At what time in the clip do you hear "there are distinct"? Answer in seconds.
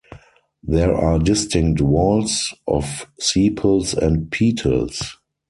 0.63-1.79